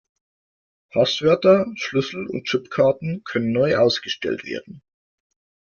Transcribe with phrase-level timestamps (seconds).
[0.91, 4.81] Passwörter, Schlüssel und Chipkarten können neu ausgestellt werden.